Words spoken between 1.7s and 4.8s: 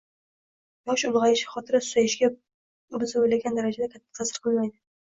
susayishiga biz o‘ylagan darajada katta ta’sir qilmaydi.